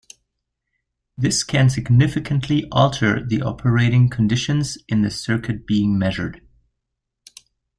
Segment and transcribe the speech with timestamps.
[1.15, 6.41] This can significantly alter the operating conditions in the circuit being measured.